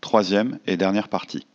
[0.00, 1.46] troisième et dernière partie.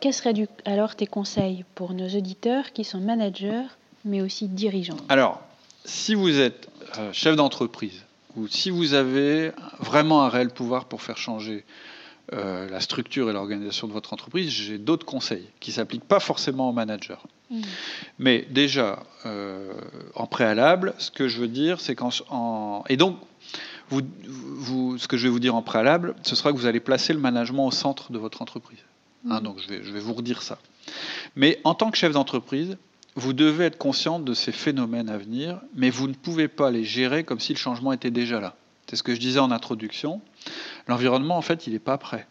[0.00, 3.66] Quels seraient alors tes conseils pour nos auditeurs qui sont managers
[4.04, 4.96] mais aussi dirigeants?
[5.08, 5.40] Alors,
[5.84, 8.04] si vous êtes euh, chef d'entreprise
[8.48, 11.64] si vous avez vraiment un réel pouvoir pour faire changer
[12.34, 16.20] euh, la structure et l'organisation de votre entreprise, j'ai d'autres conseils qui ne s'appliquent pas
[16.20, 17.16] forcément aux managers.
[17.50, 17.62] Mmh.
[18.18, 19.72] Mais déjà, euh,
[20.14, 22.84] en préalable, ce que je veux dire, c'est qu'en...
[22.90, 23.16] Et donc,
[23.88, 27.14] vous, ce que je vais vous dire en préalable, ce sera que vous allez placer
[27.14, 28.84] le management au centre de votre entreprise.
[29.30, 29.44] Hein, mmh.
[29.44, 30.58] donc, je vais, je vais vous redire ça.
[31.34, 32.76] Mais en tant que chef d'entreprise,
[33.16, 36.84] vous devez être conscient de ces phénomènes à venir, mais vous ne pouvez pas les
[36.84, 38.54] gérer comme si le changement était déjà là.
[38.88, 40.20] C'est ce que je disais en introduction.
[40.86, 42.26] L'environnement, en fait, il n'est pas prêt.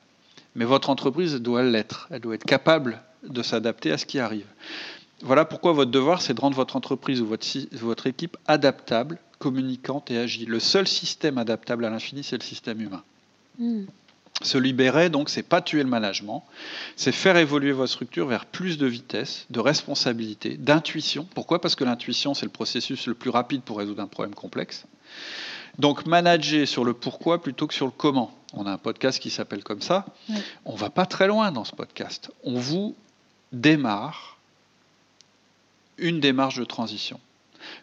[0.56, 2.08] Mais votre entreprise doit l'être.
[2.10, 4.48] Elle doit être capable de s'adapter à ce qui arrive.
[5.22, 10.10] Voilà pourquoi votre devoir, c'est de rendre votre entreprise ou votre, votre équipe adaptable, communicante
[10.12, 10.50] et agile.
[10.50, 13.04] Le seul système adaptable à l'infini, c'est le système humain.
[13.60, 13.86] Hmm.
[14.44, 16.46] Se libérer, donc, c'est pas tuer le management,
[16.96, 21.28] c'est faire évoluer votre structure vers plus de vitesse, de responsabilité, d'intuition.
[21.34, 21.60] Pourquoi?
[21.60, 24.86] Parce que l'intuition, c'est le processus le plus rapide pour résoudre un problème complexe.
[25.80, 28.32] Donc, manager sur le pourquoi plutôt que sur le comment.
[28.54, 30.06] On a un podcast qui s'appelle comme ça.
[30.66, 32.32] On va pas très loin dans ce podcast.
[32.44, 32.96] On vous
[33.52, 34.38] démarre
[35.98, 37.20] une démarche de transition.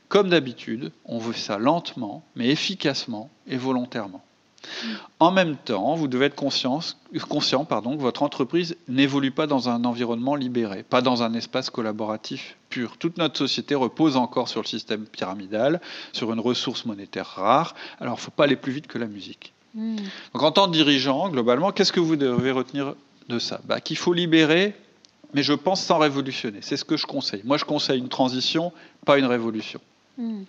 [0.09, 4.25] Comme d'habitude, on veut ça lentement, mais efficacement et volontairement.
[5.19, 9.85] En même temps, vous devez être conscient pardon, que votre entreprise n'évolue pas dans un
[9.85, 12.97] environnement libéré, pas dans un espace collaboratif pur.
[12.99, 15.81] Toute notre société repose encore sur le système pyramidal,
[16.13, 17.75] sur une ressource monétaire rare.
[18.01, 19.53] Alors, il ne faut pas aller plus vite que la musique.
[19.75, 19.97] Hmm.
[20.33, 22.95] Donc, en tant que dirigeant, globalement, qu'est-ce que vous devez retenir
[23.29, 23.61] de ça?
[23.65, 24.75] Bah, Qu'il faut libérer,
[25.33, 26.59] mais je pense sans révolutionner.
[26.63, 27.43] C'est ce que je conseille.
[27.45, 28.73] Moi, je conseille une transition,
[29.05, 29.81] pas une révolution.
[30.19, 30.43] Hmm.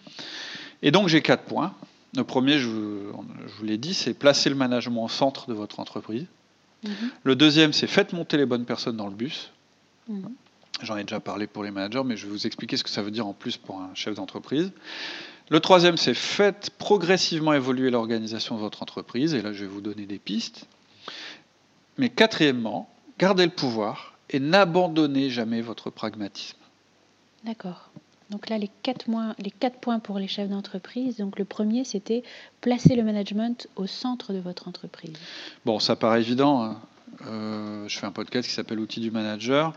[0.81, 1.73] Et donc, j'ai quatre points.
[2.15, 6.25] Le premier, je vous, l'ai dit, c'est placer le management au centre de votre entreprise.
[6.83, 6.93] Mhm.
[7.23, 9.51] Le deuxième, c'est faites monter les bonnes personnes dans le bus.
[10.07, 10.31] Mhm.
[10.81, 13.01] J'en ai déjà parlé pour les managers, mais je vais vous expliquer ce que ça
[13.01, 14.71] veut dire en plus pour un chef d'entreprise.
[15.49, 19.33] Le troisième, c'est faites progressivement évoluer l'organisation de votre entreprise.
[19.33, 20.65] Et là, je vais vous donner des pistes.
[21.97, 22.89] Mais quatrièmement,
[23.19, 26.57] gardez le pouvoir et n'abandonnez jamais votre pragmatisme.
[27.43, 27.89] D'accord.
[28.29, 29.05] Donc là, les quatre,
[29.39, 31.17] les quatre points pour les chefs d'entreprise.
[31.17, 32.23] Donc le premier, c'était
[32.61, 35.13] placer le management au centre de votre entreprise.
[35.65, 36.63] Bon, ça paraît évident.
[36.63, 36.81] Hein.
[37.27, 39.73] Euh, je fais un podcast qui s'appelle Outils du manager.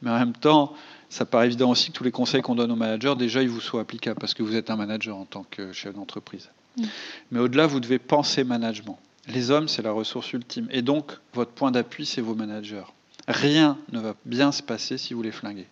[0.00, 0.74] Mais en même temps,
[1.08, 3.60] ça paraît évident aussi que tous les conseils qu'on donne aux managers, déjà, ils vous
[3.60, 6.50] soient applicables parce que vous êtes un manager en tant que chef d'entreprise.
[6.76, 6.84] Mm.
[7.32, 8.98] Mais au-delà, vous devez penser management.
[9.28, 10.68] Les hommes, c'est la ressource ultime.
[10.70, 12.84] Et donc, votre point d'appui, c'est vos managers.
[13.28, 15.68] Rien ne va bien se passer si vous les flinguez.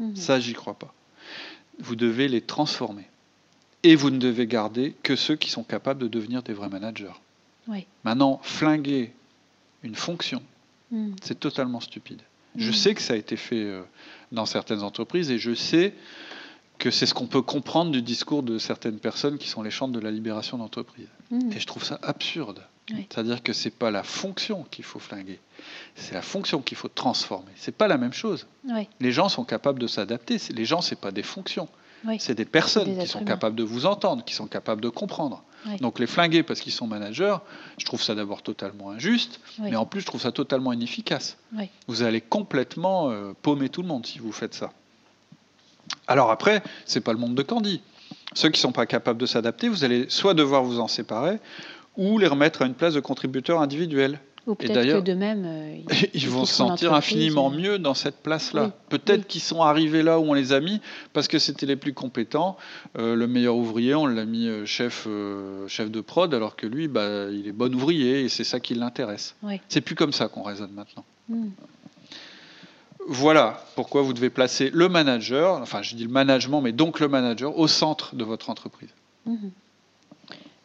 [0.00, 0.16] Mm-hmm.
[0.16, 0.92] Ça, j'y crois pas
[1.78, 3.08] vous devez les transformer.
[3.82, 7.12] Et vous ne devez garder que ceux qui sont capables de devenir des vrais managers.
[8.04, 9.12] Maintenant, flinguer
[9.82, 10.42] une fonction,
[10.90, 11.12] hmm.
[11.22, 12.20] c'est totalement stupide.
[12.56, 12.74] Je hmm.
[12.74, 13.82] sais que ça a été fait euh,
[14.32, 15.94] dans certaines entreprises et je sais
[16.78, 19.92] que c'est ce qu'on peut comprendre du discours de certaines personnes qui sont les chantres
[19.92, 21.08] de la libération d'entreprise.
[21.30, 21.52] Hmm.
[21.52, 22.62] Et je trouve ça absurde.
[22.96, 25.38] C'est-à-dire que c'est pas la fonction qu'il faut flinguer,
[25.94, 27.52] c'est la fonction qu'il faut transformer.
[27.56, 28.46] C'est pas la même chose.
[29.00, 30.38] Les gens sont capables de s'adapter.
[30.50, 31.68] Les gens, c'est pas des fonctions.
[32.18, 35.42] C'est des personnes qui sont capables de vous entendre, qui sont capables de comprendre.
[35.80, 37.36] Donc les flinguer parce qu'ils sont managers,
[37.78, 41.36] je trouve ça d'abord totalement injuste, mais en plus je trouve ça totalement inefficace.
[41.86, 44.72] Vous allez complètement euh, paumer tout le monde si vous faites ça.
[46.06, 47.82] Alors après, c'est pas le monde de Candy.
[48.32, 51.38] Ceux qui ne sont pas capables de s'adapter, vous allez soit devoir vous en séparer,
[52.00, 54.18] ou les remettre à une place de contributeur individuel.
[54.46, 55.76] Ou peut-être que de même, euh,
[56.14, 58.72] ils, vont se sentir infiniment mieux dans cette place-là.
[58.88, 60.80] peut-être qu'ils sont arrivés là où on les a mis
[61.12, 62.56] parce que c'était les plus compétents.
[62.98, 65.06] Euh, le meilleur ouvrier, on l'a mis euh, chef,
[65.68, 68.74] chef de prod, alors que lui, bah, il est bon ouvrier et c'est ça qui
[68.74, 69.36] l'intéresse.
[69.68, 71.04] C'est plus comme ça qu'on raisonne maintenant.
[71.28, 71.50] Hmm.
[73.08, 77.08] Voilà pourquoi vous devez placer le manager, enfin je dis le management, mais donc le
[77.08, 78.90] manager, au centre de votre entreprise.
[79.26, 79.50] Hmm.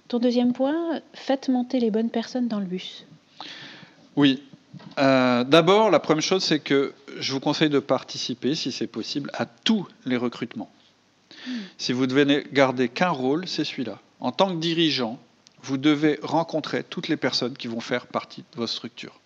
[0.08, 3.06] Ton deuxième point, faites monter les bonnes personnes dans le bus.
[4.16, 4.44] Oui.
[5.00, 9.32] Euh, D'abord, la première chose, c'est que je vous conseille de participer, si c'est possible,
[9.34, 10.70] à tous les recrutements.
[11.78, 14.00] Si vous devez garder qu'un rôle, c'est celui-là.
[14.20, 15.20] En tant que dirigeant,
[15.64, 19.20] vous devez rencontrer toutes les personnes qui vont faire partie de votre structure.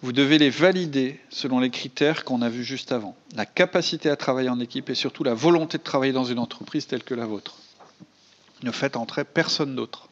[0.00, 3.16] Vous devez les valider selon les critères qu'on a vus juste avant.
[3.34, 6.86] La capacité à travailler en équipe et surtout la volonté de travailler dans une entreprise
[6.86, 7.56] telle que la vôtre.
[8.62, 10.08] Ne faites entrer personne d'autre.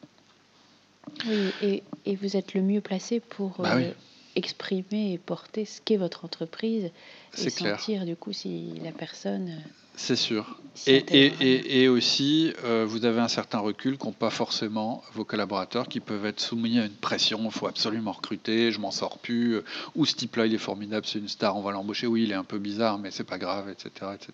[1.25, 3.85] Oui, et, vous êtes le mieux placé pour Bah oui.
[3.85, 3.91] euh,
[4.35, 6.91] exprimer et porter ce qu'est votre entreprise
[7.37, 7.79] et clair.
[7.79, 10.59] sentir du coup si la personne euh, C'est sûr.
[10.85, 16.25] Et, aussi, euh, vous avez un certain recul qu'ont pas forcément vos collaborateurs qui peuvent
[16.25, 17.41] être soumis à une pression.
[17.43, 19.59] Il faut absolument recruter, je m'en sors plus.
[19.95, 22.05] Ou ce type-là, il est formidable, c'est une star, on va l'embaucher.
[22.05, 24.33] Oui, il est un peu bizarre, mais c'est pas grave, etc., etc.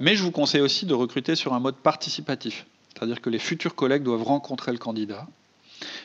[0.00, 2.66] Mais je vous conseille aussi de recruter sur un mode participatif.
[3.02, 5.26] C'est-à-dire que les futurs collègues doivent rencontrer le candidat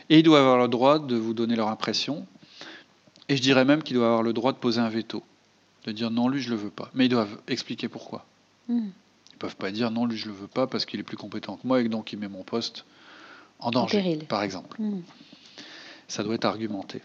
[0.10, 2.26] et ils doivent avoir le droit de vous donner leur impression.
[3.30, 5.22] Et je dirais même qu'ils doivent avoir le droit de poser un veto,
[5.86, 6.90] de dire non, lui, je le veux pas.
[6.96, 8.26] Mais ils doivent expliquer pourquoi.
[8.68, 8.88] Mm.
[9.32, 11.58] Ils peuvent pas dire non, lui, je le veux pas parce qu'il est plus compétent
[11.58, 12.84] que moi et donc il met mon poste
[13.60, 14.82] en danger, par exemple.
[14.82, 15.02] Mm.
[16.08, 17.04] Ça doit être argumenté.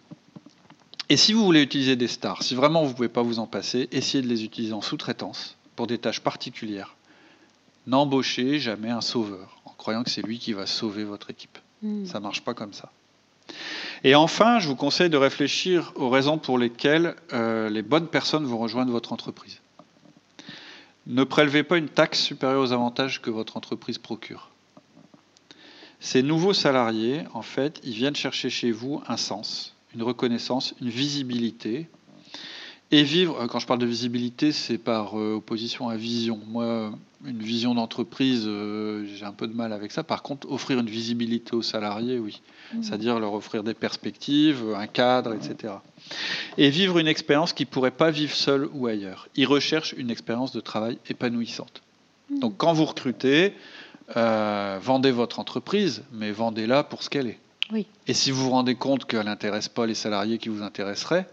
[1.11, 3.47] Et si vous voulez utiliser des stars, si vraiment vous ne pouvez pas vous en
[3.47, 6.97] passer, essayez de les utiliser en sous-traitance pour des tâches particulières.
[7.87, 11.59] N'embauchez jamais un sauveur en croyant que c'est lui qui va sauver votre équipe.
[11.83, 12.07] Mm.
[12.07, 12.91] Ça ne marche pas comme ça.
[14.05, 18.45] Et enfin, je vous conseille de réfléchir aux raisons pour lesquelles euh, les bonnes personnes
[18.45, 19.61] vont rejoindre votre entreprise.
[21.07, 24.51] Ne prélevez pas une taxe supérieure aux avantages que votre entreprise procure.
[26.01, 30.89] Ces nouveaux salariés, en fait, ils viennent chercher chez vous un sens, une reconnaissance, une
[30.89, 31.89] visibilité.
[32.93, 36.39] Et vivre, euh, quand je parle de visibilité, c'est par euh, opposition à vision.
[36.47, 36.93] Moi,
[37.25, 40.03] une vision d'entreprise, euh, j'ai un peu de mal avec ça.
[40.03, 42.43] Par contre, offrir une visibilité aux salariés, oui.
[42.75, 42.83] Mm.
[42.83, 45.75] C'est-à-dire leur offrir des perspectives, un cadre, etc.
[46.59, 49.29] Et vivre une expérience qu'ils ne pourraient pas vivre seuls ou ailleurs.
[49.37, 51.83] Ils recherchent une expérience de travail épanouissante.
[52.31, 52.41] Mm.
[52.41, 53.55] Donc quand vous recrutez,
[54.17, 57.39] euh, vendez votre entreprise, mais vendez-la pour ce qu'elle est.
[57.73, 57.87] Oui.
[58.07, 61.27] Et si vous vous rendez compte qu'elle n'intéresse pas les salariés qui vous intéresseraient,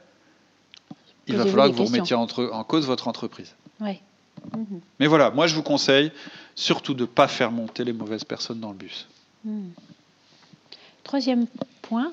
[1.30, 3.56] il va falloir que vous remettiez entre- en cause votre entreprise.
[3.80, 4.02] Ouais.
[5.00, 6.12] Mais voilà, moi je vous conseille
[6.56, 9.08] surtout de ne pas faire monter les mauvaises personnes dans le bus.
[9.46, 9.70] Mm.
[11.04, 11.48] Troisième
[11.81, 12.12] point,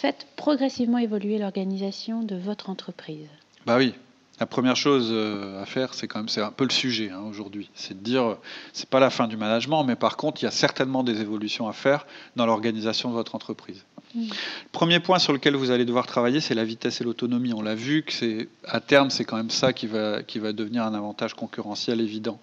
[0.00, 3.28] faites progressivement évoluer l'organisation de votre entreprise.
[3.66, 3.94] Bah oui.
[4.42, 7.22] La première chose euh, à faire, c'est quand même, c'est un peu le sujet hein,
[7.30, 7.70] aujourd'hui.
[7.76, 8.34] C'est de dire, euh,
[8.72, 11.68] c'est pas la fin du management, mais par contre, il y a certainement des évolutions
[11.68, 13.84] à faire dans l'organisation de votre entreprise.
[14.16, 14.22] Mm.
[14.22, 17.54] Le premier point sur lequel vous allez devoir travailler, c'est la vitesse et l'autonomie.
[17.54, 20.52] On l'a vu que c'est, à terme, c'est quand même ça qui va, qui va
[20.52, 22.40] devenir un avantage concurrentiel évident.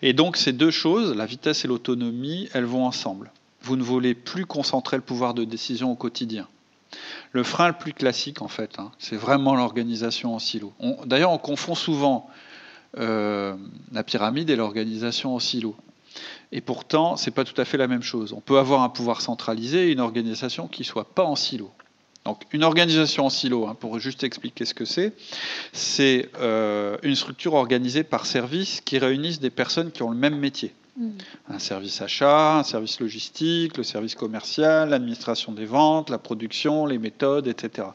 [0.00, 3.32] Et donc, ces deux choses, la vitesse et l'autonomie, elles vont ensemble.
[3.62, 6.46] Vous ne voulez plus concentrer le pouvoir de décision au quotidien.
[7.32, 10.72] Le frein le plus classique, en fait, hein, c'est vraiment l'organisation en silo.
[11.06, 12.28] D'ailleurs, on confond souvent
[12.98, 13.56] euh,
[13.90, 15.74] la pyramide et l'organisation en silo.
[16.52, 18.34] Et pourtant, c'est pas tout à fait la même chose.
[18.34, 21.70] On peut avoir un pouvoir centralisé et une organisation qui soit pas en silo.
[22.26, 25.14] Donc, une organisation en silo, hein, pour juste expliquer ce que c'est,
[25.72, 30.38] c'est euh, une structure organisée par service qui réunissent des personnes qui ont le même
[30.38, 30.74] métier
[31.48, 36.98] Un service achat, un service logistique, le service commercial, l'administration des ventes, la production, les
[36.98, 37.88] méthodes, etc.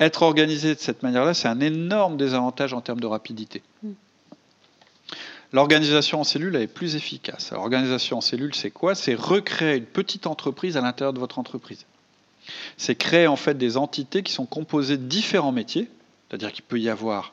[0.00, 3.62] Être organisé de cette manière-là, c'est un énorme désavantage en termes de rapidité.
[3.82, 3.92] Mm.
[5.52, 7.52] L'organisation en cellule elle est plus efficace.
[7.52, 8.96] L'organisation en cellule, c'est quoi?
[8.96, 11.86] C'est recréer une petite entreprise à l'intérieur de votre entreprise.
[12.76, 15.88] C'est créer en fait des entités qui sont composées de différents métiers,
[16.28, 17.32] c'est-à-dire qu'il peut y avoir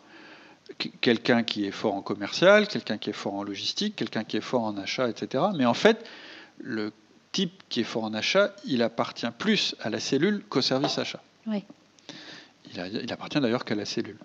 [1.02, 4.42] quelqu'un qui est fort en commercial, quelqu'un qui est fort en logistique, quelqu'un qui est
[4.42, 5.44] fort en achat, etc.
[5.56, 6.06] Mais en fait,
[6.60, 6.92] le
[7.32, 11.22] type qui est fort en achat, il appartient plus à la cellule qu'au service achat.
[11.48, 11.64] Oui.
[12.74, 14.18] Il, a- il appartient d'ailleurs qu'à la cellule.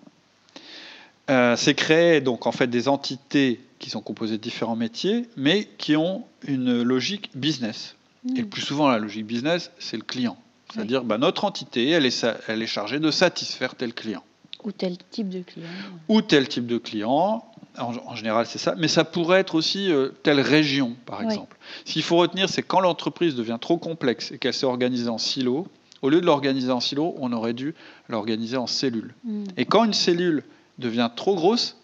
[1.29, 5.65] Euh, c'est créer donc en fait des entités qui sont composées de différents métiers, mais
[5.77, 7.95] qui ont une logique business.
[8.23, 8.37] Mm.
[8.37, 10.37] Et le plus souvent, la logique business, c'est le client.
[10.73, 14.23] C'est-à-dire, bah, notre entité, elle est, sa- elle est chargée de satisfaire tel client
[14.63, 15.67] Ou tel type de client.
[16.09, 17.45] ou tel type de client.
[17.77, 18.75] En, en général, c'est ça.
[18.77, 21.55] Mais ça pourrait être aussi euh, telle région, par exemple.
[21.85, 25.17] Ce qu'il faut retenir, c'est quand l'entreprise devient trop complexe et qu'elle s'est organisée en
[25.17, 25.67] silo,
[26.01, 27.73] au lieu de l'organiser en silo, on aurait dû
[28.09, 29.13] l'organiser en cellules.
[29.23, 29.43] Mm.
[29.57, 30.43] Et quand une cellule
[30.77, 31.77] devient trop grosse,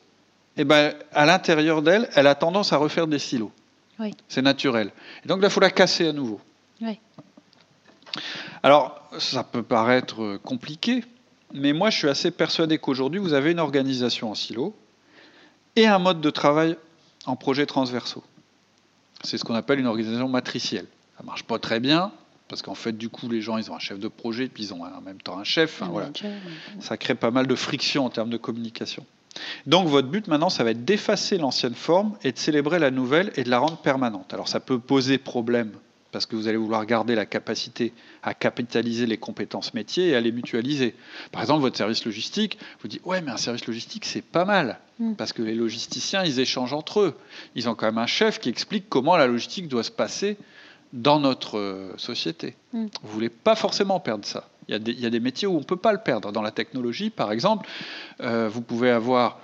[0.58, 3.52] eh ben, à l'intérieur d'elle, elle a tendance à refaire des silos.
[4.00, 4.14] Oui.
[4.28, 4.92] C'est naturel.
[5.24, 6.40] Et donc là, il faut la casser à nouveau.
[6.82, 7.00] Oui.
[8.64, 11.04] Alors, ça peut paraître compliqué,
[11.56, 14.76] mais moi, je suis assez persuadé qu'aujourd'hui, vous avez une organisation en silo
[15.76, 16.78] et un mode de travail
[17.26, 18.24] en projets transversaux.
[19.24, 20.86] C'est ce qu'on appelle une organisation matricielle.
[21.18, 22.12] Ça marche pas très bien,
[22.48, 24.74] Parce qu'en fait, du coup, les gens, ils ont un chef de projet, puis ils
[24.74, 25.82] ont en même temps un chef.
[25.82, 26.08] Voilà.
[26.08, 26.32] manager,
[26.80, 29.06] Ça crée pas mal de friction en termes de communication.
[29.66, 33.32] Donc votre but maintenant, ça va être d'effacer l'ancienne forme et de célébrer la nouvelle
[33.36, 34.34] et de la rendre permanente.
[34.34, 35.72] Alors ça peut poser problème
[36.16, 37.92] parce que vous allez vouloir garder la capacité
[38.24, 40.96] à capitaliser les compétences métiers et à les mutualiser.
[41.34, 44.80] Par exemple, votre service logistique, vous dites ouais, mais un service logistique c'est pas mal
[45.00, 45.14] Mm.
[45.16, 47.16] parce que les logisticiens ils échangent entre eux.
[47.56, 50.38] Ils ont quand même un chef qui explique comment la logistique doit se passer
[50.94, 52.56] dans notre euh, société.
[52.72, 52.86] Mm.
[53.04, 54.48] Vous voulez pas forcément perdre ça.
[54.68, 56.00] Il y, a des, il y a des métiers où on ne peut pas le
[56.00, 56.32] perdre.
[56.32, 57.68] Dans la technologie, par exemple,
[58.22, 59.40] euh, vous pouvez avoir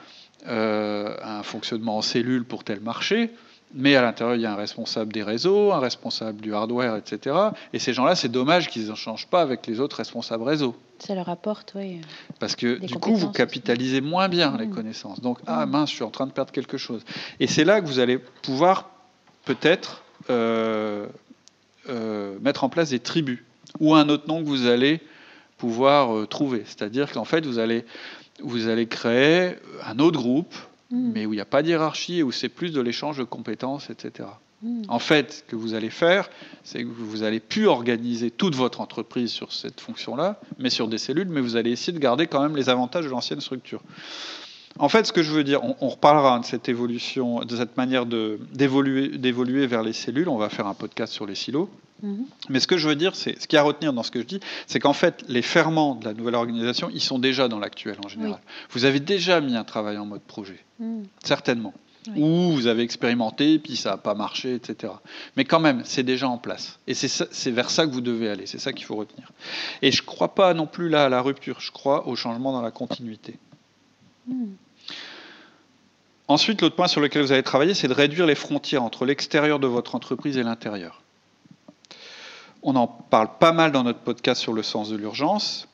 [0.47, 3.29] euh, un fonctionnement en cellule pour tel marché,
[3.73, 7.35] mais à l'intérieur, il y a un responsable des réseaux, un responsable du hardware, etc.
[7.73, 10.75] Et ces gens-là, c'est dommage qu'ils ne changent pas avec les autres responsables réseau.
[10.99, 12.01] Ça leur apporte, oui.
[12.39, 14.71] Parce que du coup, vous capitalisez moins bien les Mm.
[14.75, 15.21] connaissances.
[15.21, 15.69] Donc, ah Mm.
[15.71, 17.03] mince, je suis en train de perdre quelque chose.
[17.39, 18.89] Et c'est là que vous allez pouvoir
[19.45, 21.07] peut-être euh,
[21.89, 23.39] euh, mettre en place des tribus
[23.79, 25.01] ou un autre nom que vous allez
[25.57, 26.63] pouvoir euh, trouver.
[26.65, 27.85] C'est-à-dire qu'en fait, vous allez,
[28.43, 29.55] vous allez créer
[29.87, 30.53] un autre groupe,
[30.91, 31.11] Mm.
[31.13, 33.23] mais où il n'y a pas de hiérarchie et où c'est plus de l'échange de
[33.23, 34.29] compétences, etc.
[34.61, 34.83] Mm.
[34.89, 36.29] En fait, ce que vous allez faire,
[36.63, 40.97] c'est que vous allez plus organiser toute votre entreprise sur cette fonction-là, mais sur des
[40.97, 43.81] cellules, mais vous allez essayer de garder quand même les avantages de l'ancienne structure.
[44.79, 47.75] En fait, ce que je veux dire, on, on reparlera de cette évolution, de cette
[47.75, 50.29] manière de- d'évoluer d'évoluer vers les cellules.
[50.29, 51.69] On va faire un podcast sur les silos.
[52.01, 52.25] Mhm.
[52.49, 54.11] Mais ce que je veux dire, c'est ce qu'il y a à retenir dans ce
[54.11, 57.47] que je dis, c'est qu'en fait, les ferments de la nouvelle organisation, ils sont déjà
[57.47, 58.39] dans l'actuel en général.
[58.71, 61.03] Vous avez déjà mis un travail en mode projet Mm.
[61.23, 61.73] certainement.
[62.07, 62.13] Oui.
[62.23, 64.93] Ou vous avez expérimenté, puis ça n'a pas marché, etc.
[65.37, 66.79] Mais quand même, c'est déjà en place.
[66.87, 68.47] Et c'est vers ça que vous devez aller.
[68.47, 69.31] C'est ça qu'il faut retenir.
[69.83, 71.59] Et je ne crois pas non plus là à la rupture.
[71.59, 73.37] Je crois au changement dans la continuité.
[74.27, 74.45] Mm.
[76.27, 79.59] Ensuite, l'autre point sur lequel vous allez travailler, c'est de réduire les frontières entre l'extérieur
[79.59, 81.00] de votre entreprise et l'intérieur.
[82.63, 85.67] On en parle pas mal dans notre podcast sur le sens de l'urgence.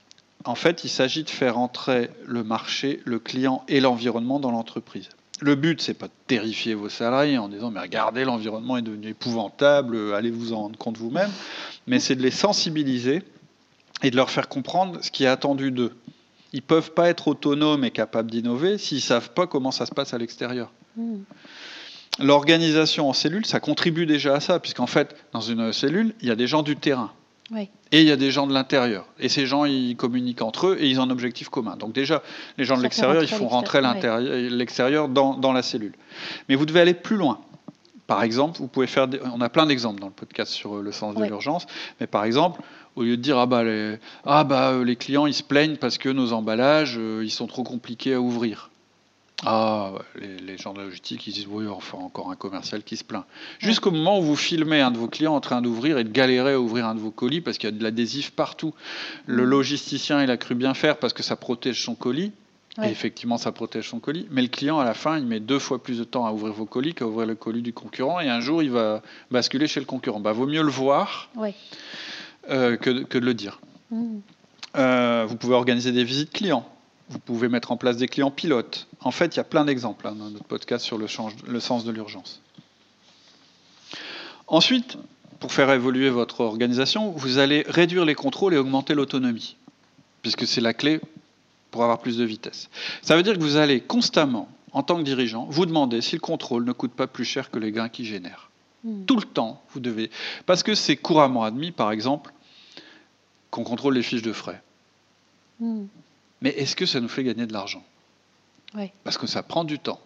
[0.46, 5.10] En fait, il s'agit de faire entrer le marché, le client et l'environnement dans l'entreprise.
[5.40, 9.10] Le but, c'est pas de terrifier vos salariés en disant mais regardez, l'environnement est devenu
[9.10, 11.30] épouvantable, allez vous en rendre compte vous-même,
[11.86, 13.22] mais c'est de les sensibiliser
[14.02, 15.94] et de leur faire comprendre ce qui est attendu d'eux.
[16.54, 20.14] Ils peuvent pas être autonomes et capables d'innover s'ils savent pas comment ça se passe
[20.14, 20.72] à l'extérieur.
[20.96, 21.18] Mm.
[22.20, 26.32] L'organisation en cellule, ça contribue déjà à ça, puisqu'en fait, dans une cellule, il y
[26.32, 27.12] a des gens du terrain.
[27.52, 27.70] Oui.
[27.94, 29.06] Et il y a des gens de l'intérieur.
[29.20, 31.78] Et ces gens, ils communiquent entre eux et ils ont un objectif commun.
[31.78, 32.22] Donc déjà,
[32.58, 33.82] les gens de Ça l'extérieur, ils font rentrer
[34.50, 35.94] l'extérieur, dans, dans la cellule.
[36.50, 37.40] Mais vous devez aller plus loin.
[38.06, 39.08] Par exemple, vous pouvez faire.
[39.08, 41.68] des- on a plein d'exemples dans le podcast sur euh, le sens de l'urgence.
[42.00, 42.62] Mais par exemple,
[42.96, 45.76] au lieu de dire ah bah les, ah bah euh, les clients ils se plaignent
[45.76, 48.72] parce que nos emballages euh, ils sont trop compliqués à ouvrir.
[49.46, 52.98] Ah, les, les gens de la logistique, ils disent oui, enfin encore un commercial qui
[52.98, 53.24] se plaint.
[53.60, 56.54] Jusqu'au moment où vous filmez un de vos clients en train d'ouvrir et de galérer
[56.54, 58.74] à ouvrir un de vos colis parce qu'il y a de l'adhésif partout.
[59.28, 59.50] Le Mm.
[59.50, 62.32] logisticien, il a cru bien faire parce que ça protège son colis.
[62.80, 62.88] Ouais.
[62.88, 64.28] Et effectivement, ça protège son colis.
[64.32, 66.54] Mais le client, à la fin, il met deux fois plus de temps à ouvrir
[66.54, 68.20] vos colis qu'à ouvrir le colis du concurrent.
[68.20, 69.02] Et un jour, il va
[69.32, 70.20] basculer chez le concurrent.
[70.20, 71.30] Bah, vaut mieux le voir
[72.50, 73.60] euh, que, que de le dire.
[73.92, 74.18] Mm.
[74.78, 76.68] Euh, vous pouvez organiser des visites clients.
[77.10, 78.88] Vous pouvez mettre en place des clients pilotes.
[79.02, 81.60] En fait, il y a plein d'exemples hein, dans notre podcast sur le, change- le
[81.60, 82.42] sens de l'urgence.
[84.48, 84.98] Ensuite,
[85.40, 89.56] pour faire évoluer votre organisation, vous allez réduire les contrôles et augmenter l'autonomie,
[90.22, 91.00] puisque c'est la clé
[91.72, 92.70] pour avoir plus de vitesse.
[93.02, 96.22] Ça veut dire que vous allez constamment, en tant que dirigeant, vous demander si le
[96.22, 98.50] contrôle ne coûte pas plus cher que les gains qu'il génère.
[98.84, 99.06] Mm.
[99.06, 100.10] Tout le temps, vous devez.
[100.46, 102.34] Parce que c'est couramment admis, par exemple,
[103.52, 104.62] qu'on contrôle les fiches de frais.
[105.60, 105.84] Mm.
[106.42, 107.84] Mais est-ce que ça nous fait gagner de l'argent
[108.76, 108.92] Ouais.
[109.04, 110.00] Parce que ça prend du temps.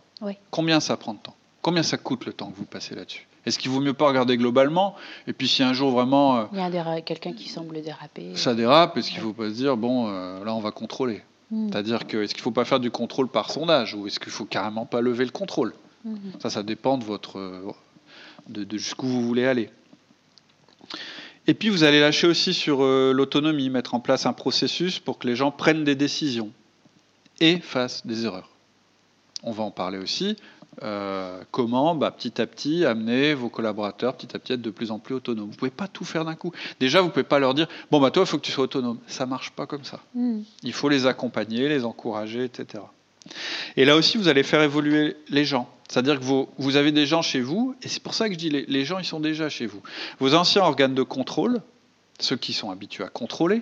[0.52, 3.58] Combien ça prend de temps Combien ça coûte le temps que vous passez là-dessus Est-ce
[3.60, 4.96] qu'il vaut mieux pas regarder globalement
[5.28, 8.36] Et puis si un jour vraiment euh, Il y a quelqu'un qui semble déraper.
[8.36, 11.22] ça dérape, est-ce qu'il ne faut pas se dire, bon, euh, là on va contrôler
[11.54, 11.68] Mm.
[11.70, 14.32] C'est-à-dire que est-ce qu'il ne faut pas faire du contrôle par sondage Ou est-ce qu'il
[14.32, 15.74] faut carrément pas lever le contrôle
[16.06, 16.32] Mhm.
[16.42, 17.72] Ça, ça dépend de votre, euh,
[18.48, 19.70] de, de jusqu'où vous voulez aller.
[21.48, 25.18] Et puis vous allez lâcher aussi sur euh, l'autonomie, mettre en place un processus pour
[25.18, 26.52] que les gens prennent des décisions
[27.40, 28.50] et fassent des erreurs.
[29.44, 30.38] On va en parler aussi.
[30.84, 34.70] Euh, comment, bah, petit à petit, amener vos collaborateurs petit à petit à être de
[34.70, 35.48] plus en plus autonomes.
[35.48, 36.52] Vous ne pouvez pas tout faire d'un coup.
[36.80, 38.64] Déjà, vous ne pouvez pas leur dire bon bah toi, il faut que tu sois
[38.66, 39.00] autonome.
[39.08, 40.00] Ça marche pas comme ça.
[40.16, 40.42] Mm.
[40.64, 42.84] Il faut les accompagner, les encourager, etc.
[43.78, 45.70] Et là aussi, vous allez faire évoluer les gens.
[45.88, 48.40] C'est-à-dire que vous, vous avez des gens chez vous, et c'est pour ça que je
[48.40, 49.82] dis les, les gens, ils sont déjà chez vous.
[50.20, 51.62] Vos anciens organes de contrôle,
[52.20, 53.62] ceux qui sont habitués à contrôler,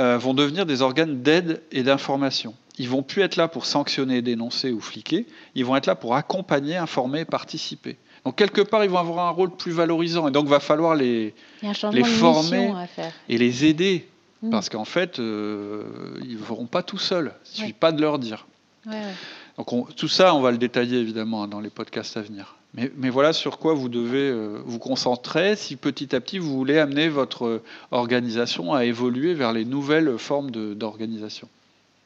[0.00, 2.54] euh, vont devenir des organes d'aide et d'information.
[2.78, 6.14] Ils vont plus être là pour sanctionner, dénoncer ou fliquer, ils vont être là pour
[6.14, 7.98] accompagner, informer et participer.
[8.24, 10.28] Donc quelque part, ils vont avoir un rôle plus valorisant.
[10.28, 11.34] Et donc, il va falloir les,
[11.74, 13.12] former mission à faire.
[13.28, 14.08] et les aider.
[14.42, 14.50] Mm.
[14.50, 15.84] Parce qu'en fait, euh,
[16.24, 17.32] ils ne feront pas tout seuls.
[17.44, 17.76] Il ne suffit Ouais.
[17.78, 18.46] pas de leur dire.
[18.86, 19.14] Ouais, ouais.
[19.58, 22.56] Donc on- tout ça, on va le détailler évidemment hein, dans les podcasts à venir.
[22.72, 26.56] Mais, mais voilà sur quoi vous devez euh, vous concentrer si petit à petit vous
[26.56, 31.48] voulez amener votre euh, organisation à évoluer vers les nouvelles formes d'organisation.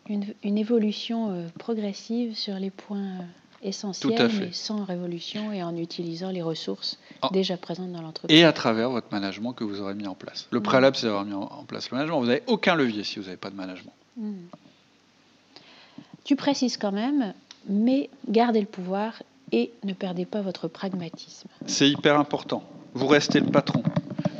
[0.08, 3.18] Une, une évolution progressive sur les points
[3.72, 4.28] fait.
[4.40, 7.28] mais sans révolution et en utilisant les ressources Ah.
[7.32, 8.36] déjà présentes dans l'entreprise.
[8.38, 10.46] Et à travers votre management que vous aurez mis en place.
[10.50, 10.62] Le Mm.
[10.62, 12.20] préalable, c'est d'avoir mis en, place le management.
[12.20, 13.92] Vous n'avez aucun levier si vous n'avez pas de management.
[14.16, 14.32] Hmm.
[16.24, 17.34] Tu précises quand même,
[17.68, 21.48] mais gardez le pouvoir et ne perdez pas votre pragmatisme.
[21.66, 22.62] C'est hyper important.
[22.94, 23.82] Vous restez le patron.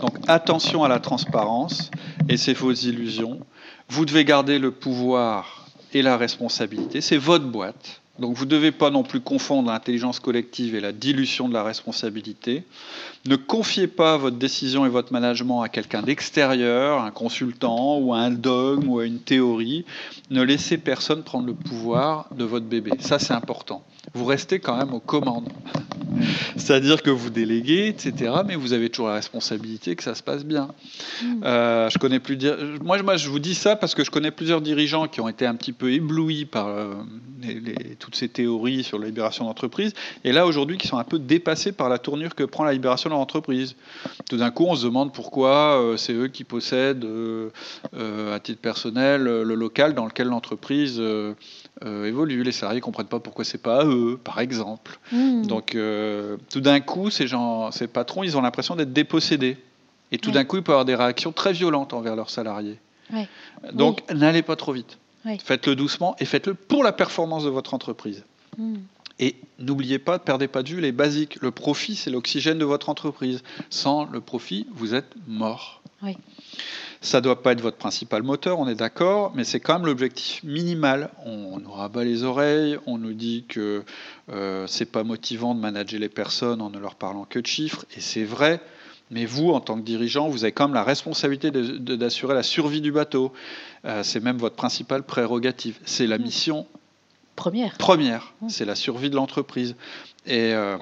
[0.01, 1.91] Donc attention à la transparence
[2.29, 3.41] et c'est vos illusions.
[3.89, 7.01] Vous devez garder le pouvoir et la responsabilité.
[7.01, 8.01] C'est votre boîte.
[8.19, 11.65] Donc vous ne devez pas non plus confondre l'intelligence collective et la dilution de la
[11.65, 12.63] responsabilité.
[13.27, 18.19] Ne confiez pas votre décision et votre management à quelqu'un d'extérieur, un consultant ou à
[18.19, 19.85] un dogme ou à une théorie.
[20.31, 22.93] Ne laissez personne prendre le pouvoir de votre bébé.
[23.01, 23.85] Ça, c'est important.
[24.15, 25.49] Vous restez quand même aux commandes.
[26.57, 30.45] C'est-à-dire que vous déléguez, etc., mais vous avez toujours la responsabilité que ça se passe
[30.45, 30.69] bien.
[31.23, 31.41] Mm.
[31.45, 34.31] Euh, je connais plus dir- moi, moi, je vous dis ça parce que je connais
[34.31, 36.95] plusieurs dirigeants qui ont été un petit peu éblouis par euh,
[37.43, 39.93] les- les- toutes ces théories sur la libération d'entreprise,
[40.23, 43.11] et là aujourd'hui qui sont un peu dépassés par la tournure que prend la libération
[43.11, 43.75] de l'entreprise.
[44.31, 47.05] Tout d'un coup, on se demande pourquoi euh, c'est eux qui possèdent,
[47.95, 51.03] à titre personnel, le local dans lequel l'entreprise
[51.85, 52.43] évolue.
[52.43, 54.99] Les salariés comprennent pas pourquoi c'est pas à eux, par exemple.
[55.13, 55.43] Hmm.
[55.47, 59.57] Donc, euh, tout d'un coup, ces gens, ces patrons, ils ont l'impression d'être dépossédés.
[60.13, 60.35] Et tout Ouais.
[60.35, 62.79] d'un coup, ils peuvent avoir des réactions très violentes envers leurs salariés.
[63.13, 63.29] Ouais.
[63.73, 64.99] Donc, n'allez pas trop vite.
[65.43, 68.25] Faites-le doucement et faites-le pour la performance de votre entreprise.
[68.59, 68.77] Hmm.
[69.19, 71.41] Et n'oubliez pas, perdez pas de vue les basiques.
[71.41, 73.43] Le profit, c'est l'oxygène de votre entreprise.
[73.71, 75.81] Sans le profit, vous êtes mort.
[76.03, 76.17] Oui.
[77.05, 79.85] Ça ne doit pas être votre principal moteur, on est d'accord, mais c'est quand même
[79.85, 81.11] l'objectif minimal.
[81.27, 83.85] On nous rabat les oreilles, on nous dit que
[84.33, 87.85] euh, c'est pas motivant de manager les personnes en ne leur parlant que de chiffres,
[87.95, 88.59] et c'est vrai.
[89.11, 92.81] Mais vous, en tant que dirigeant, vous avez quand même la responsabilité d'assurer la survie
[92.81, 93.35] du bateau.
[93.85, 95.79] Euh, c'est même votre principale prérogative.
[95.85, 96.23] C'est la Mm.
[96.23, 96.67] mission
[97.37, 97.77] Première.
[97.77, 98.49] première, Mm.
[98.49, 99.77] c'est la survie de l'entreprise.
[100.25, 100.79] Et, euh,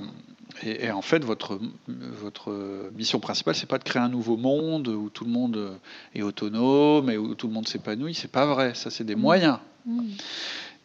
[0.64, 2.52] et- et en fait, votre, votre
[2.96, 5.72] mission principale, c'est pas de créer un nouveau monde où tout le monde
[6.14, 8.14] est autonome et où tout le monde s'épanouit.
[8.14, 8.74] C'est pas vrai.
[8.74, 9.20] Ça, c'est des Mm.
[9.20, 9.58] moyens.
[9.86, 10.02] Hmm.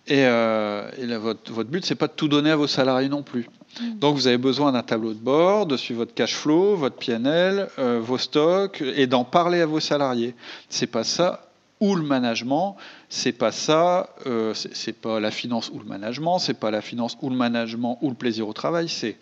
[0.10, 3.10] Et, euh, et là, votre, votre but, c'est pas de tout donner à vos salariés
[3.10, 3.50] non plus.
[3.82, 4.00] Mm.
[4.00, 7.68] Donc, vous avez besoin d'un tableau de bord, de suivre votre cash flow, votre PNL,
[7.78, 10.34] euh, vos stocks, et d'en parler à vos salariés.
[10.70, 11.44] C'est pas ça
[11.80, 12.76] ou le management,
[13.10, 17.16] c'est pas ça, euh, c'est pas la finance ou le management, c'est pas la finance
[17.22, 19.18] ou le management ou le plaisir au travail, c'est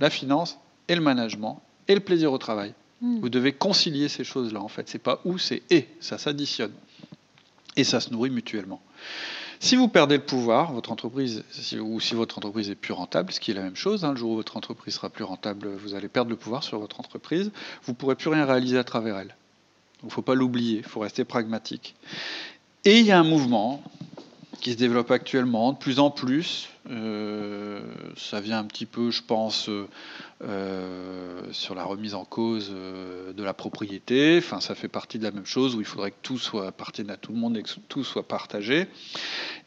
[0.00, 2.74] la finance et le management et le plaisir au travail.
[3.00, 3.20] Hmm.
[3.20, 4.88] Vous devez concilier ces choses-là, en fait.
[4.88, 5.88] C'est pas ou, c'est et.
[6.00, 6.72] Ça s'additionne.
[7.76, 8.80] Et ça se nourrit mutuellement.
[9.62, 11.44] Si vous perdez le pouvoir, votre entreprise,
[11.80, 14.16] ou si votre entreprise est plus rentable, ce qui est la même chose, hein, le
[14.16, 17.52] jour où votre entreprise sera plus rentable, vous allez perdre le pouvoir sur votre entreprise,
[17.84, 19.36] vous ne pourrez plus rien réaliser à travers elle.
[20.02, 21.94] Il ne faut pas l'oublier, il faut rester pragmatique.
[22.84, 23.84] Et il y a un mouvement
[24.60, 26.68] qui se développe actuellement de plus en plus.
[26.90, 27.80] euh,
[28.16, 29.86] ça vient un petit peu, je pense, euh,
[30.44, 34.38] euh, sur la remise en cause de la propriété.
[34.38, 37.10] Enfin, ça fait partie de la même chose où il faudrait que tout soit appartienne
[37.10, 38.88] à tout le monde et que tout soit partagé.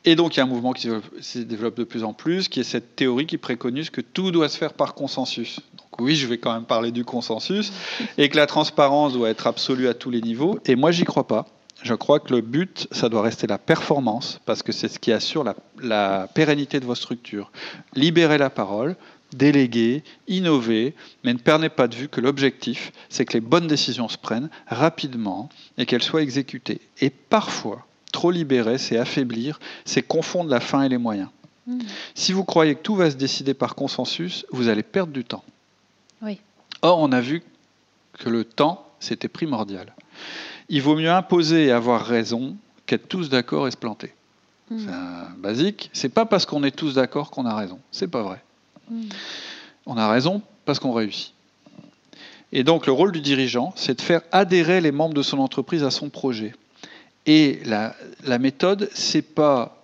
[0.04, 0.89] Et donc, il y a un mouvement qui
[1.21, 4.50] se développe de plus en plus, qui est cette théorie qui préconise que tout doit
[4.50, 5.62] se faire par consensus.
[5.78, 7.71] Donc, oui, je vais quand même parler du consensus
[8.17, 10.60] et que la transparence doit être absolue à tous les niveaux.
[10.65, 11.48] Et moi, j'y crois pas.
[11.83, 15.11] Je crois que le but, ça doit rester la performance, parce que c'est ce qui
[15.11, 17.51] assure la, la pérennité de vos structures.
[17.93, 18.95] Libérer la parole,
[19.33, 24.07] déléguer, innover, mais ne perdez pas de vue que l'objectif, c'est que les bonnes décisions
[24.07, 26.81] se prennent rapidement et qu'elles soient exécutées.
[27.01, 31.29] Et parfois, trop libérer, c'est affaiblir, c'est confondre la fin et les moyens.
[31.67, 31.79] Hmm.
[32.13, 35.43] Si vous croyez que tout va se décider par consensus, vous allez perdre du temps.
[36.21, 36.39] Oui.
[36.81, 37.43] Or, on a vu
[38.19, 39.93] que le temps, c'était primordial.
[40.69, 44.13] Il vaut mieux imposer et avoir raison qu'être tous d'accord et se planter.
[44.69, 44.80] Hmm.
[44.80, 45.89] C'est un basique.
[45.93, 47.80] C'est pas parce qu'on est tous d'accord qu'on a raison.
[47.91, 48.43] C'est pas vrai.
[48.89, 49.04] Hmm.
[49.86, 51.34] On a raison parce qu'on réussit.
[52.51, 55.84] Et donc le rôle du dirigeant, c'est de faire adhérer les membres de son entreprise
[55.84, 56.54] à son projet.
[57.25, 59.84] Et la, la méthode, c'est pas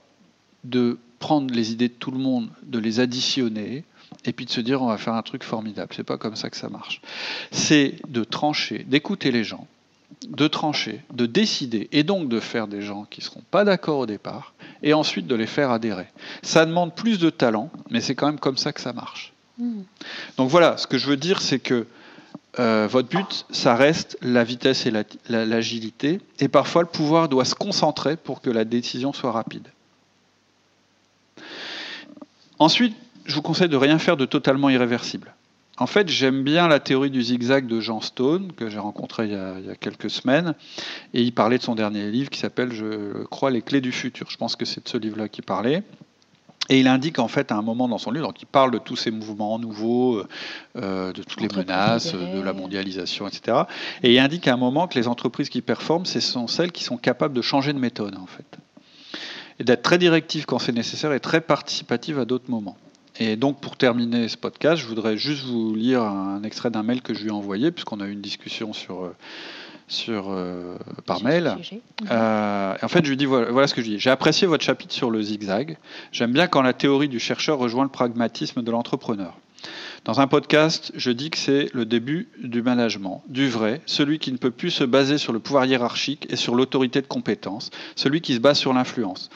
[0.64, 3.84] de prendre les idées de tout le monde, de les additionner,
[4.26, 5.94] et puis de se dire on va faire un truc formidable.
[5.96, 7.02] C'est pas comme ça que ça marche.
[7.52, 9.68] C'est de trancher, d'écouter les gens,
[10.28, 14.06] de trancher, de décider, et donc de faire des gens qui seront pas d'accord au
[14.06, 16.08] départ, et ensuite de les faire adhérer.
[16.44, 19.34] Ça demande plus de talent, mais c'est quand même comme ça que ça marche.
[19.58, 19.82] Hmm.
[20.38, 21.86] Donc voilà, ce que je veux dire, c'est que
[22.60, 26.20] euh, votre but, ça reste la vitesse et la- la- l'agilité.
[26.40, 29.68] et parfois, le pouvoir doit se concentrer pour que la décision soit rapide.
[32.60, 32.96] Ensuite,
[33.26, 35.34] je vous conseille de rien faire de totalement irréversible.
[35.78, 39.32] En fait, j'aime bien la théorie du zigzag de Jean Stone, que j'ai rencontré il
[39.32, 40.54] y, a, il y a quelques semaines,
[41.14, 44.30] et il parlait de son dernier livre qui s'appelle, je crois, Les clés du futur.
[44.30, 45.84] Je pense que c'est de ce livre-là qu'il parlait.
[46.70, 48.78] Et il indique en fait à un moment dans son livre, donc il parle de
[48.78, 50.24] tous ces mouvements nouveaux,
[50.78, 52.38] euh, de toutes les menaces, libérées.
[52.38, 53.64] de la mondialisation, etc.
[54.04, 56.86] Et il indique à un moment que les entreprises qui performent, ce sont celles qui
[56.86, 58.58] sont capables de changer de méthode en fait.
[59.60, 62.78] Et d'être très directives quand c'est nécessaire et très participatives à d'autres moments.
[63.24, 67.04] Et donc pour terminer ce podcast, je voudrais juste vous lire un extrait d'un mail
[67.04, 69.16] que je lui ai envoyé, puisqu'on a eu une discussion sur, euh,
[69.88, 71.56] sur, euh, par mail.
[72.10, 74.00] Euh, et en fait, je lui dis voilà, voilà ce que je dis.
[74.00, 75.78] J'ai apprécié votre chapitre sur le zigzag.
[76.12, 79.38] J'aime bien quand la théorie du chercheur rejoint le pragmatisme de l'entrepreneur.
[80.04, 84.32] Dans un podcast, je dis que c'est le début du management, du vrai, celui qui
[84.32, 88.22] ne peut plus se baser sur le pouvoir hiérarchique et sur l'autorité de compétence, celui
[88.22, 89.30] qui se base sur l'influence.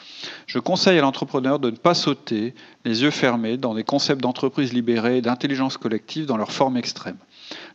[0.46, 4.72] Je conseille à l'entrepreneur de ne pas sauter, les yeux fermés, dans des concepts d'entreprise
[4.72, 7.18] libérée et d'intelligence collective dans leur forme extrême.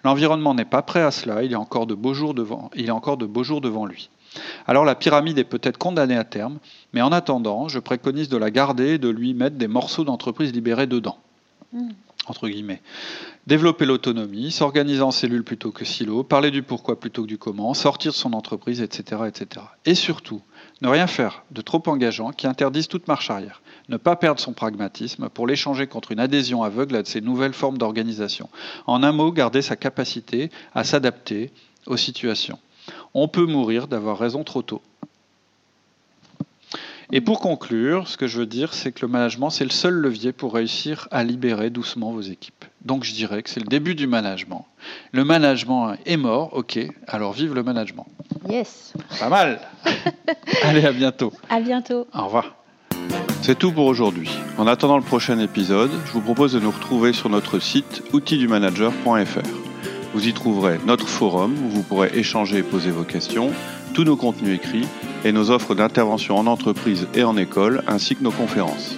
[0.04, 3.26] L'environnement n'est pas prêt à cela, il a encore de beaux jours devant, encore de
[3.26, 4.10] beaux jours devant lui.
[4.68, 6.60] Alors la pyramide est peut-être condamnée à terme,
[6.92, 10.52] mais en attendant, je préconise de la garder et de lui mettre des morceaux d'entreprise
[10.52, 11.18] libérée dedans
[11.74, 11.92] Hmm.
[12.28, 12.82] Entre guillemets.
[13.48, 17.74] Développer l'autonomie, s'organiser en cellules plutôt que silos, parler du pourquoi plutôt que du comment,
[17.74, 19.66] sortir de son entreprise, etc., etc.
[19.86, 20.42] Et surtout,
[20.82, 23.62] ne rien faire de trop engageant qui interdise toute marche arrière.
[23.90, 27.78] Ne pas perdre son pragmatisme pour l'échanger contre une adhésion aveugle à ces nouvelles formes
[27.78, 28.50] d'organisation.
[28.88, 31.52] En un mot, garder sa capacité à s'adapter
[31.88, 32.60] aux situations.
[33.14, 34.82] On peut mourir d'avoir raison trop tôt.
[37.14, 39.96] Et pour conclure, ce que je veux dire, c'est que le management, c'est le seul
[39.96, 42.64] levier pour réussir à libérer doucement vos équipes.
[42.86, 44.66] Donc je dirais que c'est le début du management.
[45.12, 48.06] Le management est mort, ok, alors vive le management.
[48.48, 48.94] Yes.
[49.20, 49.60] Pas mal
[50.64, 51.34] Allez, à bientôt.
[51.50, 52.08] À bientôt.
[52.14, 52.56] Au revoir.
[53.42, 54.30] C'est tout pour aujourd'hui.
[54.58, 59.50] En attendant le prochain épisode, je vous propose de nous retrouver sur notre site outildumanager.fr.
[60.14, 63.52] Vous y trouverez notre forum où vous pourrez échanger et poser vos questions,
[63.94, 64.88] tous nos contenus écrits
[65.24, 68.96] et nos offres d'intervention en entreprise et en école, ainsi que nos conférences.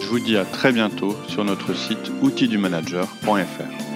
[0.00, 3.89] Je vous dis à très bientôt sur notre site outildumanager.fr.